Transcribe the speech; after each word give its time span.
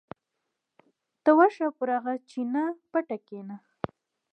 ته 1.23 1.29
ورشه 1.37 1.67
پر 1.77 1.89
هغه 1.95 2.13
چینه 2.29 2.63
پټه 2.91 3.17
کېنه. 3.27 3.57